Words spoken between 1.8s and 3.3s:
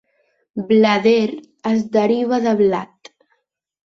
deriva de "blat".